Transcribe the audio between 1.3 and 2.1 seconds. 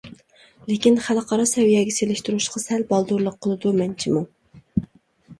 سەۋىيەگە